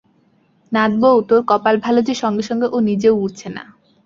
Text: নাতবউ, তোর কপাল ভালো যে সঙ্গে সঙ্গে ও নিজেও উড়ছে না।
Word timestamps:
নাতবউ, 0.71 1.17
তোর 1.29 1.41
কপাল 1.47 1.75
ভালো 1.77 1.99
যে 2.01 2.13
সঙ্গে 2.13 2.43
সঙ্গে 2.49 2.67
ও 2.71 2.77
নিজেও 2.89 3.15
উড়ছে 3.15 3.47
না। 3.49 3.63